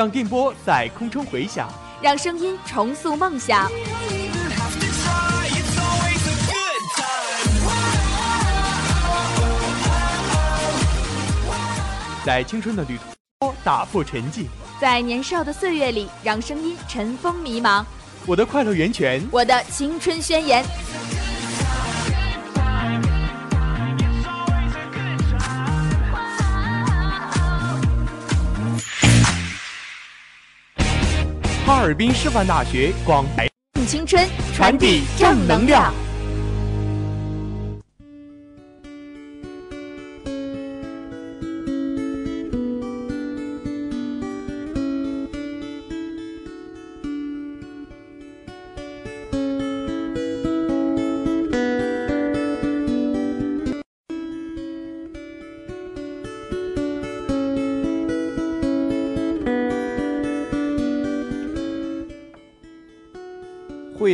[0.00, 1.68] 让电波在空中回响，
[2.00, 3.70] 让声音重塑梦想。
[12.24, 12.98] 在青春的旅
[13.40, 14.46] 途打破沉寂，
[14.80, 17.84] 在年少的岁月里，让声音尘封迷茫。
[18.24, 20.64] 我的快乐源泉，我的青春宣言。
[31.70, 33.48] 哈尔滨师范大学广台，
[33.86, 35.94] 青春传递正能量。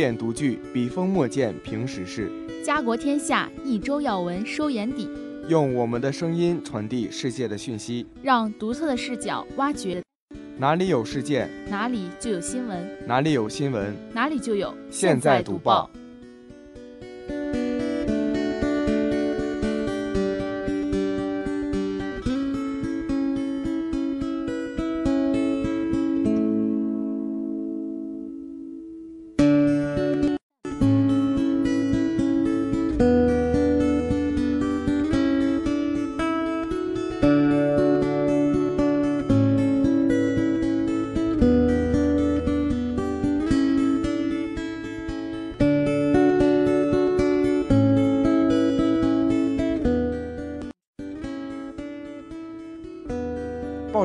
[0.07, 2.29] 慧眼独具，笔锋墨见评时事；
[2.63, 5.09] 家国天下，一周要闻收眼底。
[5.49, 10.01] 用我们的声音传递世界的讯息，让独特的视角挖掘。
[10.57, 15.89] 哪里有事件，哪里就有新闻；哪里有新闻，哪里就有现在读报。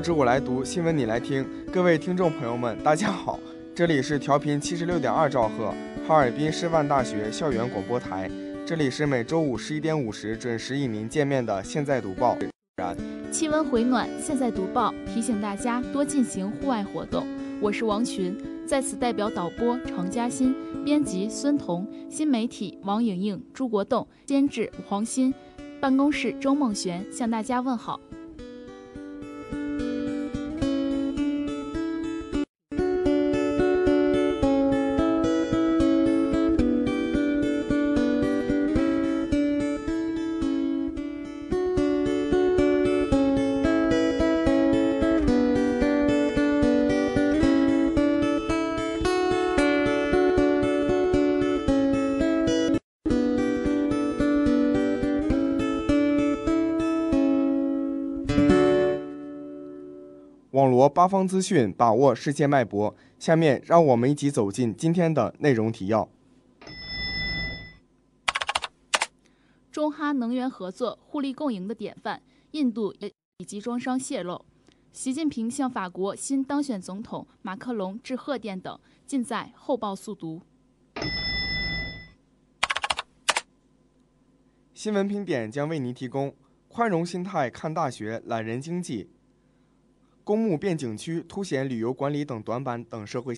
[0.03, 1.47] 报纸我来读，新闻你来听。
[1.73, 3.39] 各位听众朋友们，大家好，
[3.73, 5.73] 这里是调频七十六点二兆赫，
[6.05, 8.29] 哈尔滨师范大学校园广播台。
[8.67, 12.37] 这里是每周五十一点五十准时与您见面的《现在读报》。
[12.79, 12.97] 然，
[13.31, 17.25] 气温回暖，现在读报提醒大家多进行户外活动。
[17.61, 18.37] 我是王群，
[18.67, 20.53] 在此代表导播常嘉欣、
[20.85, 25.33] 编辑孙彤、新媒体王莹莹、朱国栋、监制黄鑫、
[25.81, 28.01] 办公室周梦璇向大家问好。
[60.88, 62.94] 八方资讯，把握世界脉搏。
[63.19, 66.09] 下面让我们一起走进今天的内容提要。
[69.70, 72.94] 中哈能源合作互利共赢的典范，印度
[73.38, 74.44] 以集装箱泄露。
[74.93, 80.43] 习近平向法国新当选总统马克龙致贺电等，尽在后报速读。
[84.75, 86.35] 新闻评点将为您提供
[86.69, 89.08] 宽容心态看大学、懒人经济。
[90.25, 93.37] 公墓变景区凸显旅游管理等短板等社会。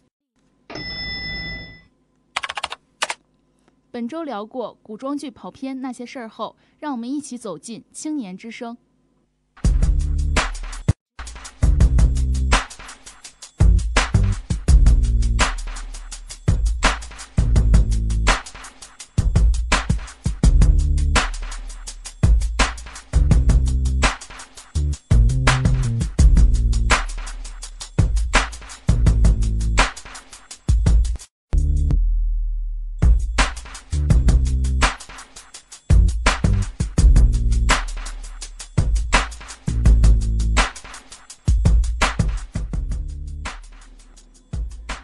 [3.91, 8.77] 本周聊过古装剧跑偏那些事儿后，让我们一起走进青年之声。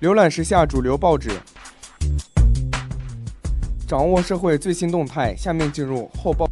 [0.01, 1.31] 浏览时下主流报纸，
[3.87, 5.37] 掌握社会最新动态。
[5.37, 6.50] 下面进入后报。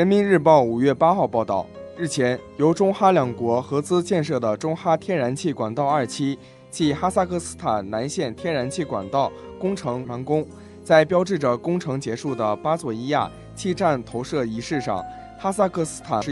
[0.00, 6.38] 人民日报五月八号报道，日前，由中哈两国合资建设的中哈天然气管道二期
[6.70, 10.42] 暨哈萨克斯坦南线天然气管道工程完工。
[10.82, 15.04] 在标志着工程结束的巴佐伊亚气站投射仪式上，
[15.38, 16.22] 哈萨克斯坦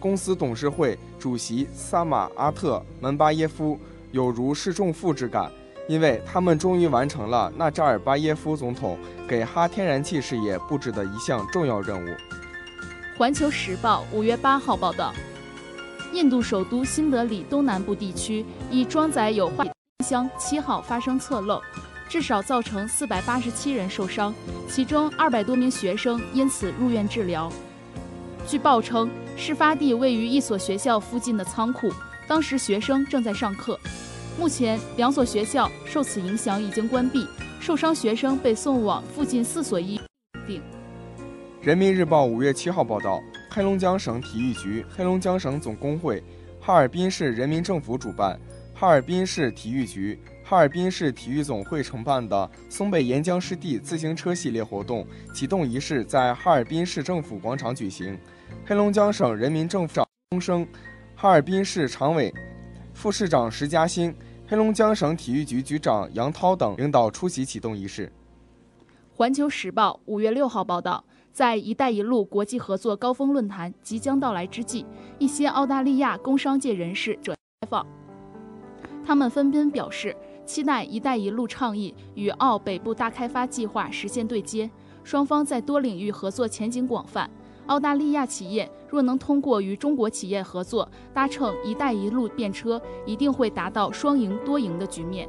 [0.00, 3.78] 公司董事会主席萨马阿特门巴耶夫
[4.10, 5.48] 有如释重负之感，
[5.86, 8.98] 因为他们终于完成了纳扎尔巴耶夫总统
[9.28, 12.08] 给哈天然气事业布置的一项重要任务。
[13.18, 15.12] 环球时报五月八号报道，
[16.12, 19.64] 印度首都新德里东南部地区一装载有化
[20.04, 21.60] 箱七号发生侧漏，
[22.08, 24.32] 至少造成四百八十七人受伤，
[24.68, 27.50] 其中二百多名学生因此入院治疗。
[28.46, 31.92] 据报称，事发地位于一所学校附近的仓库，
[32.28, 33.76] 当时学生正在上课。
[34.38, 37.26] 目前，两所学校受此影响已经关闭，
[37.58, 39.96] 受伤学生被送往附近四所医
[40.46, 40.77] 院。
[41.68, 46.24] 人民日报五月七号报道，黑龙江省体育局、黑龙江省总工会、
[46.58, 48.40] 哈尔滨市人民政府主办，
[48.74, 58.18] 哈尔滨市体育局、哈尔滨市体育总会承办的松北沿江湿地自行车系列活动启动仪式在哈尔滨市政府广场举行。
[58.64, 60.66] 黑龙江省人民政府长钟声，
[61.14, 62.32] 哈尔滨市常委、
[62.94, 68.10] 副市长石嘉欣，黑龙江省体育局局长杨涛等领导出席启动仪式。
[69.12, 71.04] 环球时报五月六号报道。
[71.38, 74.84] 在“一带一路”国际合作高峰论坛即将到来之际，
[75.20, 77.86] 一些澳大利亚工商界人士转开放，
[79.06, 84.68] 他们纷纷表示期待“一带一路”倡议与澳北部大开发计划实现对接，
[85.04, 87.30] 双方在多领域合作前景广泛。
[87.68, 95.28] 澳大利亚企业若能通过与中国企业合作，搭乘“一带一路”便车，一定会达到双赢多赢的局面。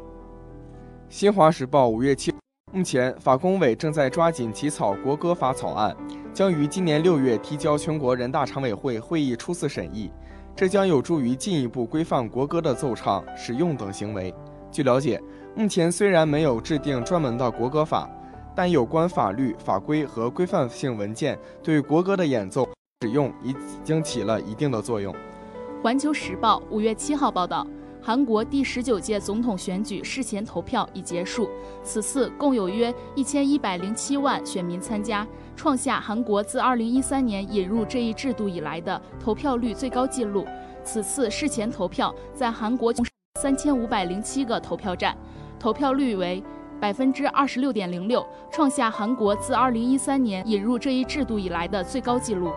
[1.07, 2.33] 新华时报五月七。
[2.71, 5.95] 目前，法工委正在抓紧起草国歌法草案，
[6.31, 10.11] 将于今年六月提交全国人大常委会会议初次审议。
[10.55, 14.31] 这将有助于进一步规范国歌的奏唱、使用等行为。
[14.71, 15.19] 据了解，
[15.55, 18.07] 目前虽然没有制定专门的国歌法，
[18.55, 22.69] 但有关法律法规和规范性文件对国歌的演奏、
[23.01, 25.15] 使用已经起了一定的作用。
[25.81, 27.65] 环球时报五月七号报道。
[28.09, 31.47] 韩国第十九届总统选举事前投票已结束，
[31.83, 40.43] 此次共有约一千一百零七万选民参加，创下韩国自二零一三年引入这一制度以来的投票率最高纪录。
[40.83, 42.91] 此次事前投票在韩国
[43.39, 45.15] 三千五百零七个投票站，
[45.59, 46.43] 投票率为
[46.79, 52.51] 百分之二十六点零六，创下韩国自二零一三年引入这一制度以来的最高纪录。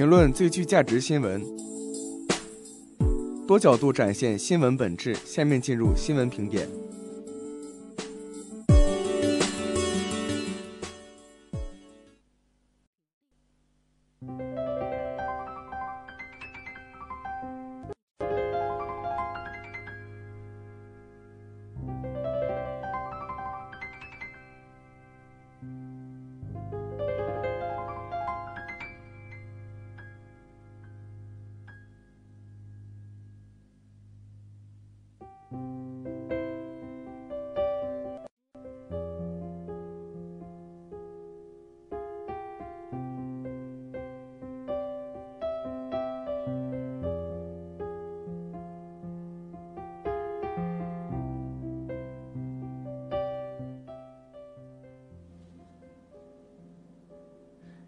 [0.00, 1.44] 评论最具价值新闻，
[3.46, 5.14] 多角度展现新闻本质。
[5.26, 6.66] 下面进入新闻评点。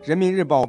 [0.05, 0.69] 人民日报，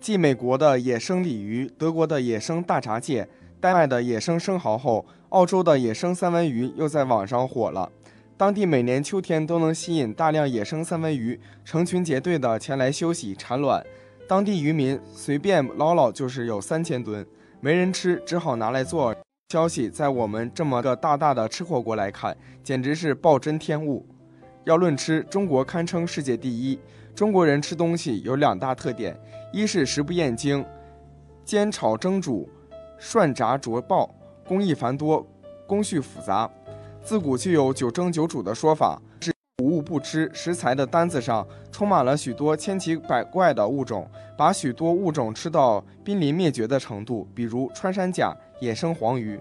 [0.00, 3.28] 继美国的野生鲤鱼、德国的野生大闸蟹、
[3.60, 7.90] 丹麦的野生生蚝后，澳洲的野生三文鱼又在网上火了。
[8.36, 13.84] 当地每年秋天都能吸引大量野生三文鱼成群结队的前来休息产卵，
[14.28, 17.26] 当地渔民随便捞捞就是有三千吨，
[17.60, 19.12] 没人吃，只好拿来做。
[19.48, 24.06] 消息在我们这么个大大的吃货国来看，简直是暴殄天物。
[24.62, 26.78] 要论吃，中国堪称世界第一。
[27.18, 29.18] 中国人吃东西有两大特点：
[29.52, 30.64] 一是食不厌精，
[31.44, 32.48] 煎炒蒸煮、
[32.96, 34.08] 涮炸灼爆，
[34.46, 35.26] 工艺繁多，
[35.66, 36.48] 工序复杂。
[37.02, 40.30] 自古就有九蒸九煮的说法，是谷物不吃。
[40.32, 47.26] 食材的单子上充满了许多千奇百怪的物种，把许多物种吃到濒临灭绝的程度。
[47.34, 49.40] 比如穿山甲、野生黄鱼。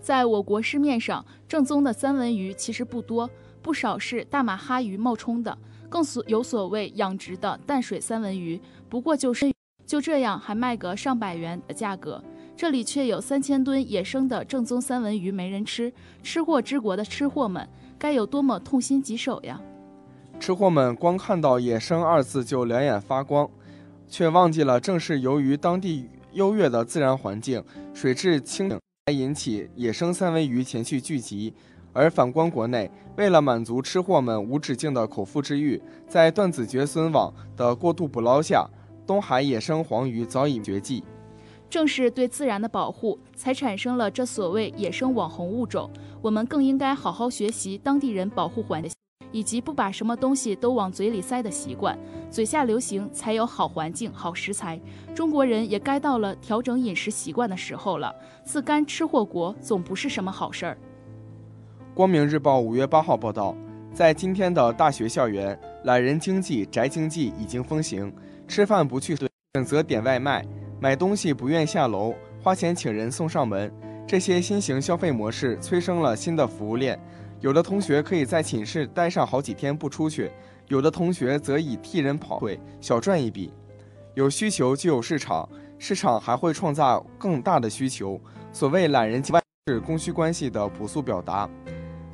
[0.00, 3.28] 在我国市面上，正宗的三文鱼其实不多，
[3.60, 5.58] 不少是大马哈鱼冒充的。
[5.94, 9.48] 更所有所谓养殖的淡水三文鱼，不过就是
[9.86, 12.20] 就这样还卖个上百元的价格，
[12.56, 19.60] 这里却有三千吨野生的正宗三文鱼没人吃，吃货之国的吃货们该有多么痛心疾首呀！
[20.40, 23.48] 吃货们光看到“野生”二字就两眼发光，
[24.08, 27.62] 却忘记了正是由于当地优越的自然环境、
[27.94, 31.54] 水质清冷，才引起野生三文鱼前去聚集。
[31.96, 38.68] 而反观国内，为了满足吃货们无止境的口腹之欲，在断子绝孙网的过度捕捞下，
[39.06, 41.04] 东海野生黄鱼早已绝迹。
[41.70, 45.88] 正是对自然的保护，才产生了这所谓野生网红物种。
[46.20, 48.92] 我们更应该好好学习当地人保护环境，
[49.30, 51.96] 以及不把什么东西都往嘴里塞的习惯。
[52.30, 54.80] 嘴下留情，才有好环境、好食材。
[55.14, 58.12] 中国人也该到了调整饮食习惯的时候了。
[58.44, 60.76] 自甘吃货国总不是什么好事儿。
[61.94, 63.56] 光明日报五月八号报道，
[63.92, 68.12] 在今天的大学校园，懒人经济、宅经济已经风行。
[68.48, 69.14] 吃饭不去
[69.54, 70.44] 选择点外卖，
[70.80, 73.72] 买东西不愿下楼，花钱请人送上门。
[74.08, 76.98] 这些新型消费模式催生了新的服务链。
[77.38, 80.28] 有的同学可以在寝室待上好几天不出去，
[80.66, 83.52] 有的同学则以替人跑腿小赚一笔。
[84.14, 85.48] 有需求就有市场，
[85.78, 88.20] 市场还会创造更大的需求。
[88.52, 89.40] 所谓懒人经济
[89.72, 91.48] 是供需关系的朴素表达。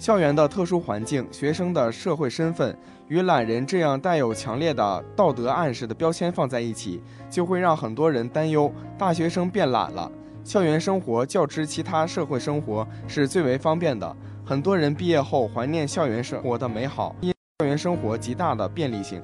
[0.00, 2.74] 校园的特殊环境、学生的社会身份
[3.08, 10.10] 与懒人这样带有强烈的道德暗示的标签放在一起，就会让很多人担忧大学生变懒了。
[10.42, 19.22] 校园生活较之其他社会生活是最为方便的，很多人毕业后怀念校园生活的美好，因校园生活极大的便利性。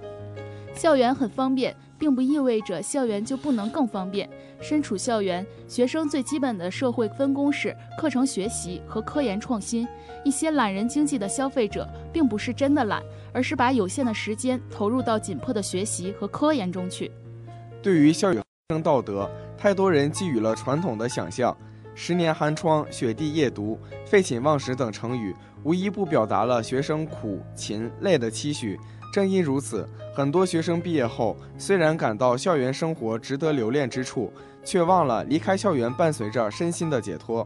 [0.76, 1.75] 校园很方便。
[1.99, 4.28] 并不意味着校园就不能更方便。
[4.61, 9.87] 身处校园，学生最基本的社会分工是课程学习和科研创新。
[10.25, 13.02] 一些懒人经济的消费者，并不是真的懒，
[13.33, 17.11] 而是把有限的时间投入到紧迫的学习和科研中去。
[17.83, 21.56] 对于校园生道德，太多人寄予了传统的想象。
[21.95, 28.78] 十年寒窗、雪地夜读、废寝忘食等成语，无一不表达了学生苦勤累的期许。
[29.16, 34.30] 正因如此，很多学生毕业后虽然感到校园生活值得留恋之处，
[34.62, 37.42] 却忘了离开校园伴随着身心的解脱。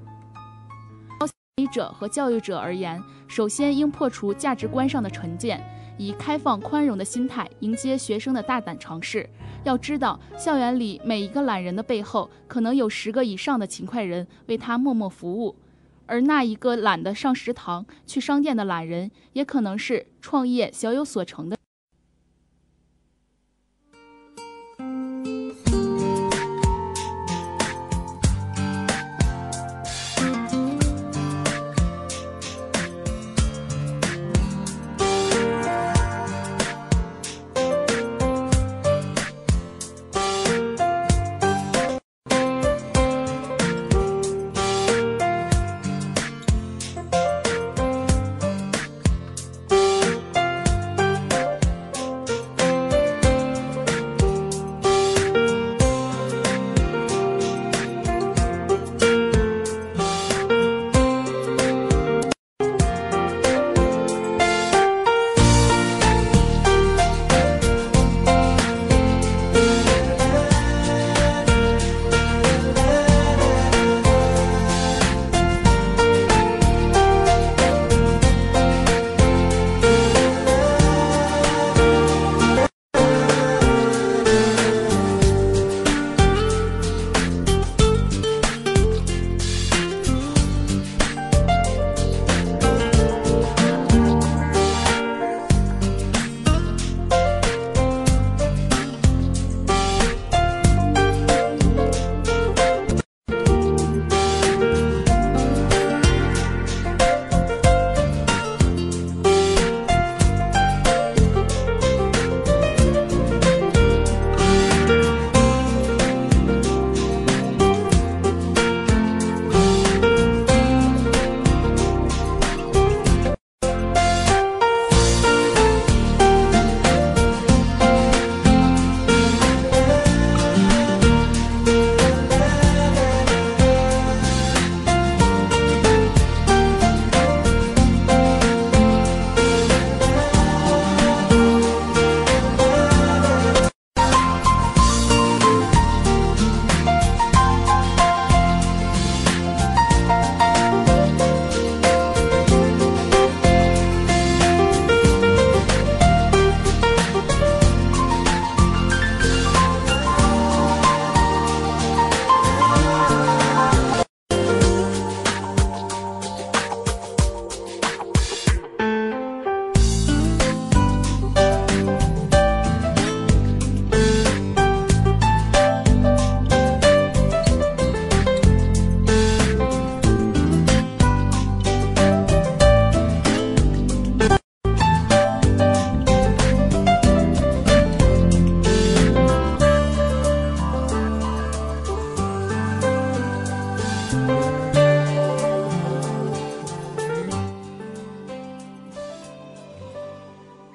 [1.20, 5.64] 管理者和教育者而言，首先应破除价值观上的成见，
[5.96, 9.30] 以开放宽容的心态迎接学生的大胆尝试。
[9.62, 15.54] 要知道，校园里每一个懒人的背后，可能有十个以上的勤快人为他默默服务。
[16.11, 21.57] 而那一个懒得上食堂、去商店的懒人，也可能是创业小有所成的。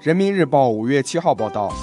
[0.06, 1.74] 人民日报五月七号报道，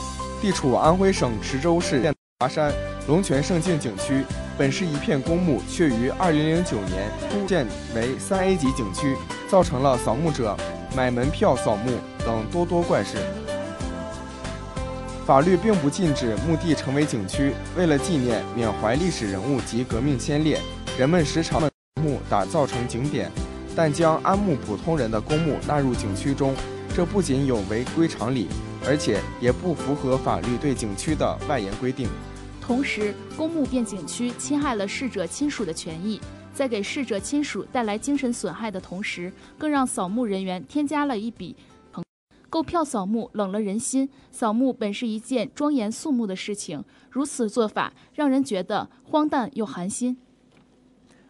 [0.40, 2.00] 地处安徽省池州市
[2.38, 2.72] 华山
[3.08, 4.22] 龙泉胜境景区，
[4.56, 9.16] 本是一片公墓，却于二零零九年突建为三 A 级景区，
[9.48, 10.56] 造成了扫墓者
[10.94, 13.16] 买门票扫墓等多多怪事。
[15.26, 20.60] 法律并不禁止墓地成为景区，为了纪念缅怀历史人物及革命先烈，
[20.96, 21.68] 人们时常把
[22.00, 23.28] 墓打造成景点，
[23.74, 26.54] 但将安墓普通人的公墓纳入景区中，
[26.94, 28.46] 这不仅有违规常理，
[28.86, 32.06] 而且也不符合法律对景区的外延规定。
[32.60, 36.20] 同时，公墓变景区侵害了逝者亲属的权益，
[36.52, 41.56] 在给逝者亲属带来精神损害的同时，更让扫墓人员添加了一笔。
[42.50, 44.10] 购票扫墓冷了人心。
[44.30, 50.18] 扫墓本是一件庄严肃穆的事情，如此做法让人觉得荒诞又寒心。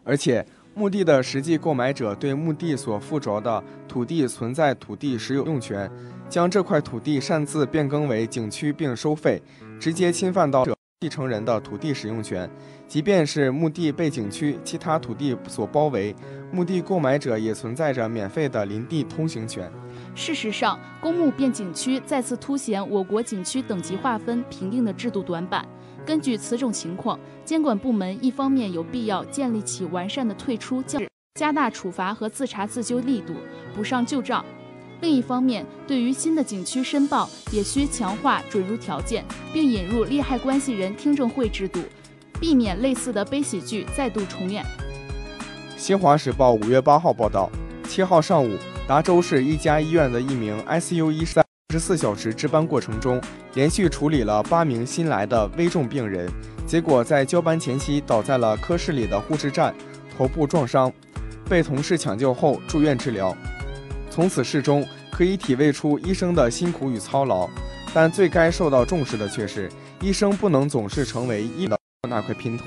[0.03, 5.90] 而且，墓地的实际购买者对墓地所附着的土地存在土地使用权，
[6.28, 9.42] 将这块土地擅自变更为景区并收费，
[9.78, 10.64] 直接侵犯到
[11.02, 12.48] 继承人的土地使用权。
[12.86, 16.14] 即便是墓地被景区其他土地所包围，
[16.52, 19.68] 墓地购买者也存在着免费的林地通行权。
[20.14, 25.66] 事实上，公墓变景区再次凸显我国景区等级划分评定的制度短板。
[26.06, 31.00] 根据此种情况，监管部门一方面有必要建立起完善的退出教
[31.34, 33.34] 加大处罚和自查自纠力度，
[33.74, 34.44] 补上旧账；
[35.02, 41.80] 另一方面，对于新的景区申报，也需强化准入条件，并引入利害关系人听证会制度，
[42.40, 44.64] 避免类似的悲喜剧再度重演。
[45.76, 47.50] 新华时报五月八号报道，
[47.88, 48.56] 七号上午。
[48.86, 53.20] 达州市一家医院的一名 ICU 医生在二十四小时值班过程中，
[53.54, 56.30] 连续处理了八名新来的危重病人，
[56.66, 59.74] 结果在交班前夕倒在了科室里的护士站，
[60.16, 60.92] 头部撞伤，
[61.48, 63.34] 被同事抢救后住院治疗。
[64.12, 67.48] 从此事中可以体味出医生的辛苦与操劳，
[67.94, 69.70] 但最该受到重视的却是，
[70.03, 72.64] 医生不能总是成为医疗那块拼图。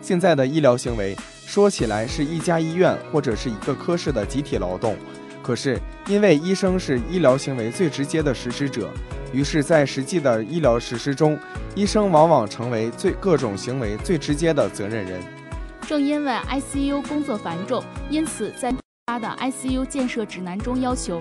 [0.00, 1.16] 现在的医疗行为
[1.46, 4.96] 说起来是一家医院或者是一个科室的集体劳动。
[5.40, 8.90] 可是，因为医生是医疗行为最直接的实施者，
[9.32, 11.38] 于是，在实际的医疗实施中，
[11.76, 15.20] 医生往往成为最各种行为最直接的责任人。
[15.86, 18.74] 正因为 ICU 工作繁重，因此在
[19.06, 21.20] 发的 ICU 建设指南中要求，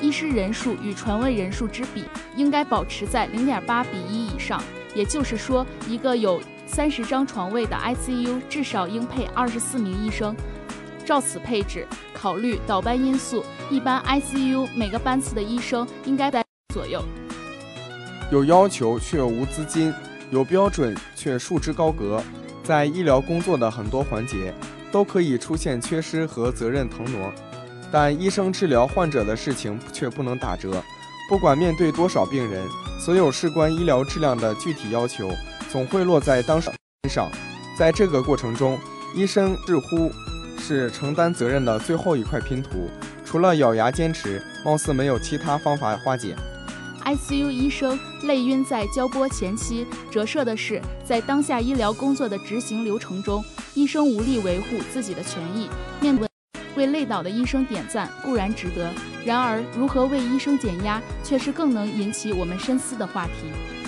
[0.00, 2.04] 医师人数与床位人数之比
[2.34, 4.62] 应该保持在零点八比一以上。
[4.94, 10.34] 也就是说，一个有三十张床位的 ICU 至少应配二十四名医生。
[11.04, 17.04] 照此配置，考虑倒班因素，一般 ICU 每个班次的医生应该在左右。
[18.32, 19.92] 有要求却无资金，
[20.30, 22.22] 有标准却束之高阁，
[22.64, 24.54] 在医疗工作的很多环节
[24.92, 27.32] 都可以出现缺失和责任腾挪，
[27.90, 30.82] 但医生治疗患者的事情却不能打折。
[31.28, 32.66] 不管面对多少病人，
[32.98, 35.30] 所有事关医疗质量的具体要求
[35.70, 37.30] 总会落在当事人身上。
[37.78, 38.78] 在这个过程中，
[39.14, 40.10] 医生似乎。
[40.62, 42.90] 是承担责任的最后一块拼图，
[43.24, 46.36] 除了咬牙坚持，貌似没有其他方法化解。
[47.04, 55.68] ICU 医生累晕在交播前期，折射的是在当下医疗工作的执行流程中，医生无力维护自己的权益。
[56.00, 56.28] 面对
[56.76, 58.92] 为累倒的医生点赞固然值得，
[59.24, 63.79] 然而如何为医生减压，却是更能引起我们深思的话题。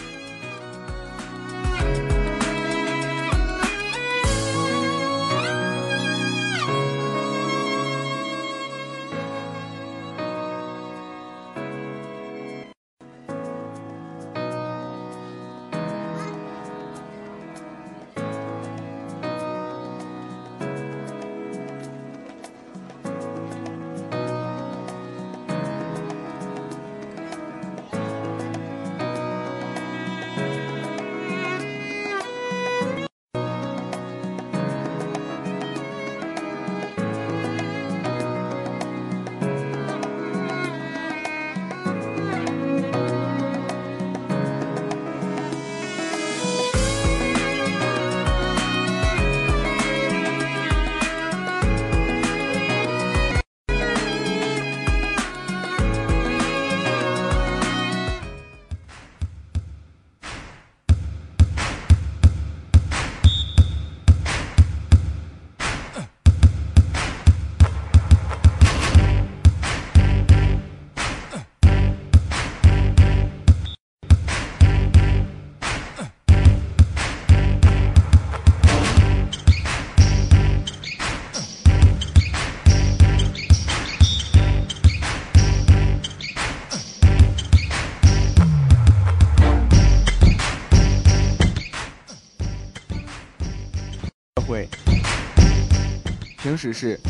[96.52, 97.00] 评时事，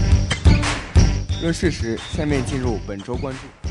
[1.40, 1.98] 论事实。
[2.12, 3.61] 下面进入本周关注。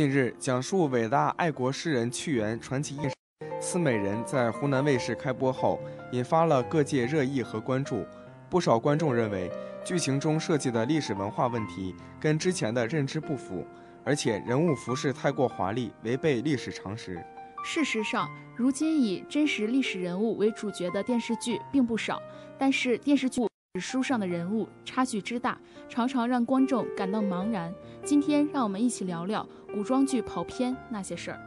[0.00, 3.14] 近日，讲述伟大爱国诗人屈原传奇轶事
[3.60, 5.78] 《思美人》在湖南卫视开播后，
[6.12, 8.06] 引发了各界热议和关注。
[8.48, 9.50] 不少观众认为，
[9.84, 13.62] 剧情中设计的历史文化问题跟之前的认知不符，
[14.02, 17.22] 而且人物服饰太过华丽，违背历史常识。
[17.62, 22.18] 事实上，如今以真实历史人物为主角的电视剧并不少，
[22.58, 23.42] 但是电视剧
[23.78, 25.56] 书上的人物差距之大，
[25.88, 27.72] 常常让观众感到茫然。
[28.02, 29.46] 今天，让我们一起聊聊。
[29.72, 31.38] 古装剧跑偏那些事儿。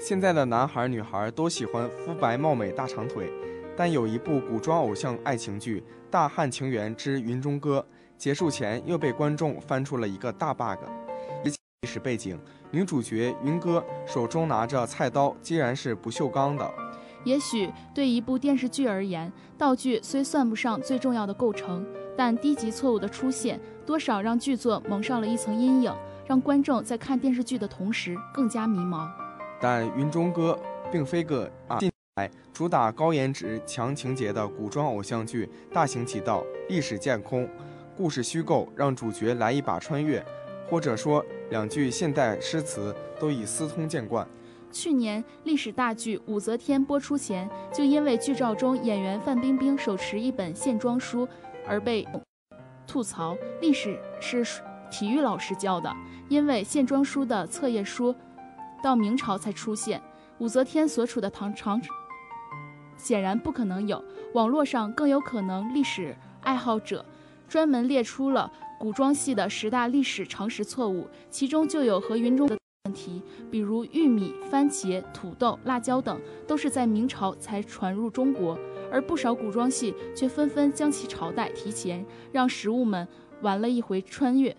[0.00, 3.30] 现在的男孩女孩都喜欢肤白貌美大长腿，
[3.76, 5.80] 但有一部古装偶像爱情剧
[6.10, 10.78] 《大汉情缘之云中歌》结束前，又被观众翻出了一个大 bug。
[11.44, 11.52] 历
[11.86, 16.74] 史背景，女主角云歌手中拿着菜刀，竟然是不锈钢的。
[17.24, 21.84] 也许对一部电视剧而言，道具虽算不上最重要的构成，
[22.16, 25.92] 但低级错误的出现，多少让剧作蒙上了一层阴影。
[26.26, 29.06] 让观众在看电视剧的同时更加迷茫。
[29.60, 30.58] 但《云中歌》
[30.90, 37.46] 并非个啊，近来主打高颜值、强情节的古装偶像剧大行其道，历史架空，
[37.94, 40.24] 故事虚构，让主角来一把穿越，
[40.66, 44.26] 或者说两句现代诗词都已司空见惯。
[44.74, 51.26] 去年历史大剧《武则天》播出前，就因为剧照中演员范冰冰手持一本线装书
[51.64, 52.04] 而被
[52.84, 54.44] 吐槽，历史是
[54.90, 55.94] 体育老师教的。
[56.28, 58.12] 因为线装书的册页书
[58.82, 60.02] 到明朝才出现，
[60.38, 61.78] 武则天所处的唐朝
[62.96, 64.02] 显然不可能有。
[64.32, 67.06] 网络上更有可能历史爱好者
[67.48, 78.58] 专门列出了古装戏的十大历史常识错误，其中就有和云中的问题，比如玉米、番茄、土豆、辣椒等都是在明朝才传入中国，
[78.92, 83.08] 而不少古装戏却纷纷将其朝代提前，让食物们
[83.40, 84.54] 玩了一回穿越。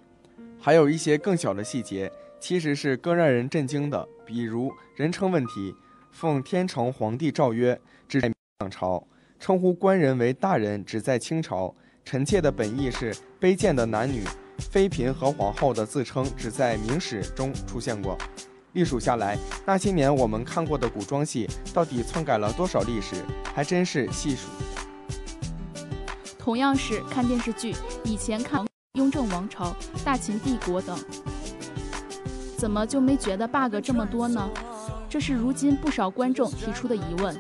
[0.60, 5.76] 还有一些更小的细节，其实是更让人震惊的，比如人称问题。
[6.10, 8.28] 奉天成皇帝诏曰，只在
[8.60, 9.06] 明朝；
[9.38, 11.76] 称呼官人为大人，只在清朝。
[12.04, 14.24] 臣妾的本意是卑贱的男女，
[14.60, 18.18] 妃嫔和皇后的自称，只在明史中出现过。
[18.74, 23.16] 历数下来，那些年我们看过的古装戏，到底篡改了多少历史，
[23.54, 24.48] 还真是细数。
[26.38, 28.66] 同样是看电视剧，以前看。
[28.96, 30.98] 雍正王朝、大秦帝国等，
[32.58, 34.50] 怎么就没觉得 bug 这么多呢？
[35.10, 37.38] 这是如今不少观众提出的疑问。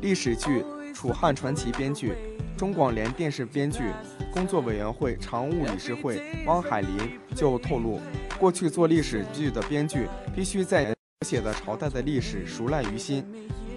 [0.00, 2.14] 历史剧《楚汉传奇》编剧、
[2.56, 3.92] 中广联电视编剧
[4.32, 6.90] 工作委员会常务理事会汪海林
[7.34, 8.00] 就透露，
[8.38, 10.94] 过去做历史剧的编剧必须在
[11.26, 13.24] 写的朝代的历史熟烂于心。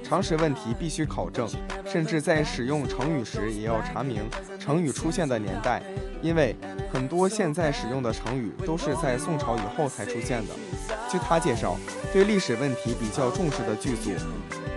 [0.04, 1.48] 常识问题必须考证，
[1.86, 4.22] 甚至在使用成语时也要查明
[4.60, 5.82] 成语出现的年代，
[6.22, 6.54] 因为
[6.92, 10.54] 很多现在使用的成语都是在宋朝以后才出现的。
[11.10, 11.78] 据他介绍，
[12.12, 14.10] 对历史问题比较重视的剧组，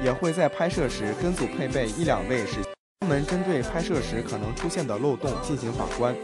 [0.04, 2.60] 也会在拍摄时跟组配备一两位是。
[3.00, 6.14] 专门针对拍摄时可能出现的漏洞进行把关，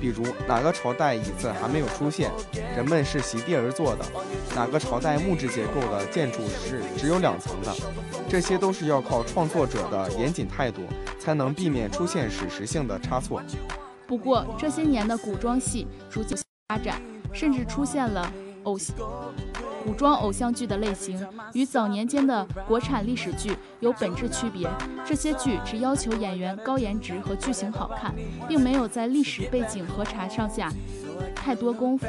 [0.00, 2.30] 比如哪个朝代椅子还没有出现，
[2.76, 4.04] 人们是席地而坐的；
[4.54, 7.74] 哪个朝代木质结构的建筑是只有两层的，
[8.28, 10.82] 这些都是要靠创作者的严谨态度
[11.18, 13.42] 才能避免出现史实性的差错。
[14.06, 16.38] 不过这些年的古装戏逐渐
[16.68, 18.32] 发展，甚至出现了
[18.68, 18.94] 偶像。
[19.84, 24.68] 古装偶像剧的类型与早年间的国产历史剧有本质区别。
[25.06, 28.14] 这些剧只要求演员高颜值和剧情好看，
[28.46, 30.70] 并没有在历史背景核查上下
[31.34, 32.06] 太多功夫，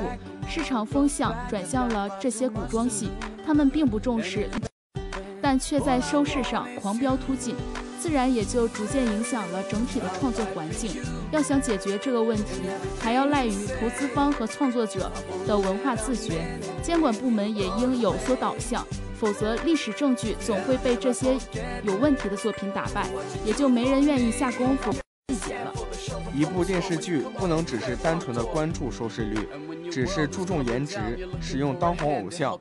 [0.47, 3.09] 市场风向转向了这些古装戏，
[3.45, 4.49] 他们并不重视，
[5.41, 7.55] 但却在收视上狂飙突进。
[7.99, 11.01] 自然也就逐渐影响了整体的创作环境。
[11.31, 12.61] 要想解决这个问题，
[12.99, 15.11] 还要赖于投资方和创作者
[15.45, 16.41] 的文化自觉，
[16.81, 18.85] 监管部门也应有所导向，
[19.19, 21.37] 否则历史证据总会被这些
[21.83, 23.07] 有问题的作品打败，
[23.45, 24.91] 也就没人愿意下功夫
[25.27, 25.73] 细节了。
[26.33, 29.47] 一部电视剧不能只是单纯的关注收视率。
[29.91, 30.99] 只是注重颜值，
[31.41, 32.55] 使用当红偶像，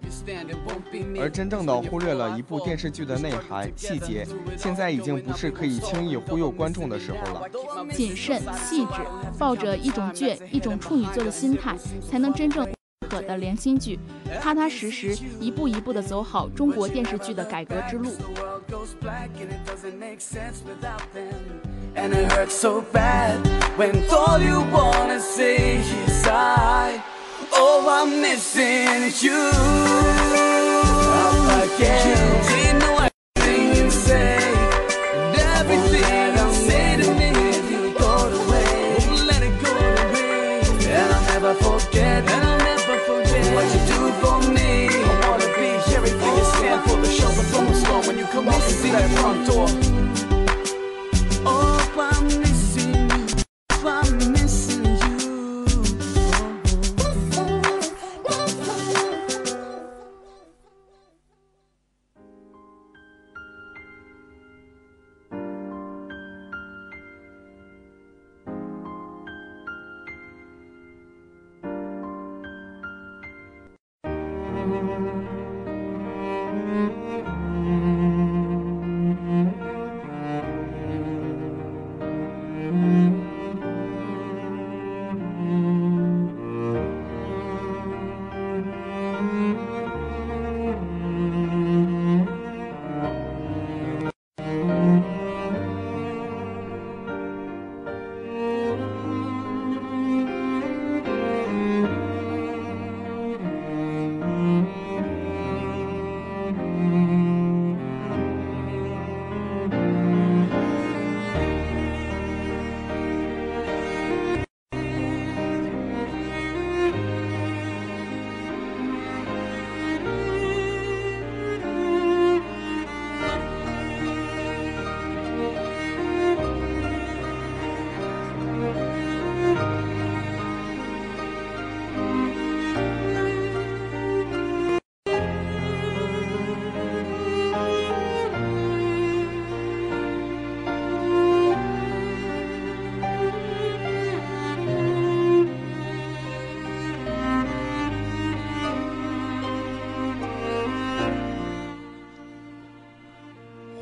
[1.20, 4.27] 而真正的忽略了一部电视剧的内涵细节。
[4.57, 7.42] 现在已经不是可以轻易忽悠观众的时候了。
[7.92, 9.03] 谨慎细致，
[9.38, 11.77] 抱着一种倔、一种处女座的心态，
[12.11, 12.66] 才能真正
[13.11, 14.01] 可的良心剧，
[14.40, 18.11] 踏踏实实，一步一步地走好中国电视剧的改革之路。
[22.01, 23.45] And it hurts so bad
[23.77, 27.03] when all you wanna say is I.
[27.53, 29.51] Oh, I'm missing you.
[31.25, 32.98] Up again.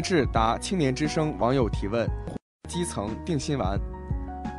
[0.00, 2.08] 秦毅志答青年之声网友提问：
[2.70, 3.78] 基层定心丸。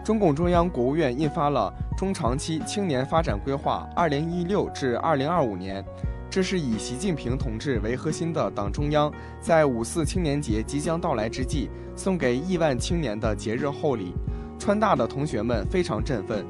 [0.06, 5.84] 中共中央、国务院印发了中长期青年发展规划（二零一六至二零二五年），
[6.30, 14.14] 这是以习近平同志为核心的党中央在五四青年节即将到来之际，送给亿万青年的节日厚礼。
[14.60, 16.46] 川大的同学们非常振奋，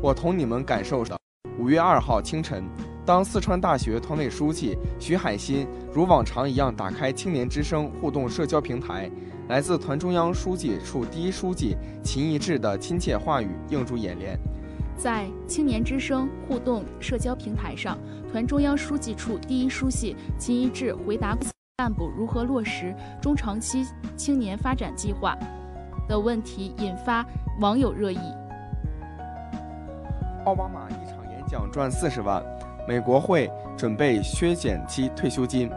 [0.00, 1.18] 我同你们感受的。
[1.58, 2.62] 五月二号清晨。
[3.06, 9.08] 当四川大学团委书记徐海新如往常一样打开青年之声互动社交平台，
[9.48, 14.36] 来自团中央书记处第一书记秦义志的亲切话语映入眼帘。
[14.98, 17.96] 在青年之声互动社交平台上，
[18.32, 21.38] 团中央书记处第一书记秦毅志回答
[21.76, 22.92] 干部如何落实
[23.22, 23.86] 中长期
[24.16, 25.36] 青年发展计划
[26.08, 27.24] 的问题，引发
[27.60, 28.18] 网友热议。
[30.44, 31.24] 奥巴马一场。
[31.30, 32.42] 演讲赚四十万。
[32.86, 35.70] 美国会准备削减其退休金。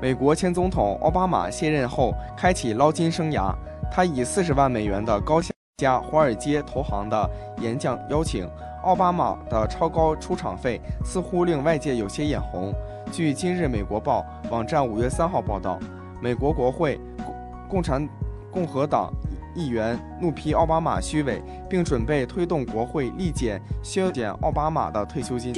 [0.00, 3.54] 美国前总统奥巴马卸任后开启捞金生涯，
[3.90, 5.40] 他以四十万美元的高
[5.78, 7.30] 价华尔街投行的
[7.60, 8.48] 演讲邀请。
[8.82, 12.74] 奥巴马的超高出场费似乎令外界有些眼红。
[13.12, 15.78] 据《今日美国报》网站五月三号报道，
[16.20, 17.34] 美国国会共
[17.68, 18.08] 共产
[18.50, 19.12] 共和党
[19.54, 21.40] 议员怒批奥巴马虚伪，
[21.70, 25.54] 并准备推动国会立减削减奥巴马的退休金。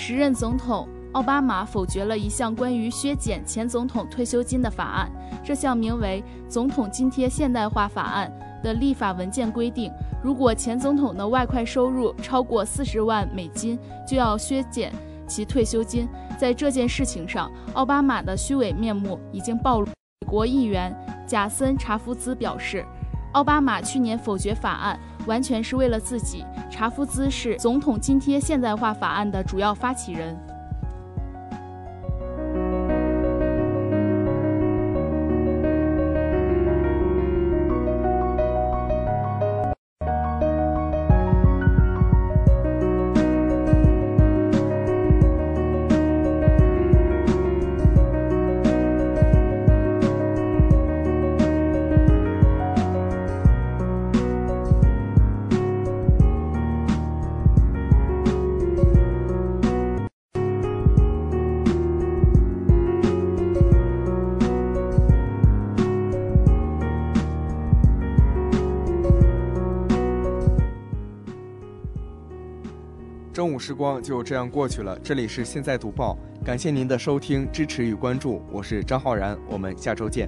[0.00, 5.10] 时任总统奥巴马否决了一项关于削减前总统退休金的法案。
[5.44, 8.32] 这项名为《总统津贴现代化法案》
[8.62, 9.90] 的立法文件规定，
[10.22, 13.76] 如果前总统的外快收入超过四十万美金，
[14.06, 14.92] 就要削减
[15.26, 16.08] 其退休金。
[16.38, 19.86] 在这件事情上，奥巴马的虚伪面目已经暴露。
[20.20, 20.96] 美国议员
[21.26, 22.86] 贾森·查夫兹表示，
[23.32, 24.96] 奥巴马去年否决法案。
[25.26, 26.44] 完全是为了自己。
[26.70, 30.36] 查夫兹是总统津贴现代化法案的主要发起人。
[73.68, 80.26] 时光就这样过去了，这里是现在读报，感谢您的收听、支持与关注，我是张浩然，我们下周见。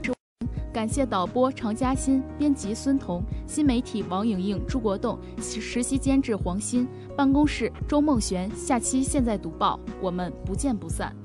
[0.70, 6.86] 感谢导播常嘉欣，编辑孙彤，新媒体王莹莹、朱国栋，实习监制黄鑫，
[7.16, 8.46] 办公室周梦璇。
[8.54, 11.16] 下期现在读报，我们不见不散。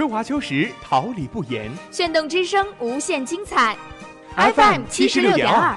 [0.00, 1.70] 春华秋实，桃李不言。
[1.90, 3.76] 炫动之声，无限精彩。
[4.34, 5.76] FM 七十六点二。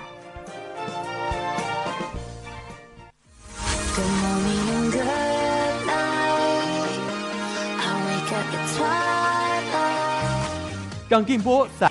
[11.09, 11.89] 让电波在，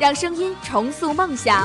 [0.00, 1.64] 让声音重塑梦想。